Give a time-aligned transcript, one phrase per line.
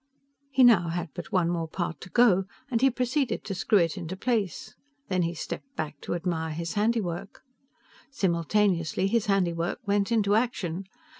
[0.49, 3.97] He now had but one more part to go, and he proceeded to screw it
[3.99, 4.73] into place.
[5.09, 7.43] Then he stepped back to admire his handiwork.
[8.09, 10.85] Simultaneously his handiwork went into action.